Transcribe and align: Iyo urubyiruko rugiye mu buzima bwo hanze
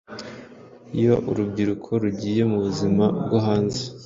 Iyo 0.99 1.15
urubyiruko 1.29 1.89
rugiye 2.03 2.41
mu 2.51 2.57
buzima 2.65 3.05
bwo 3.23 3.37
hanze 3.45 3.81